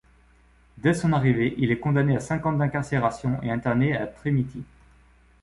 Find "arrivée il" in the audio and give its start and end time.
1.13-1.69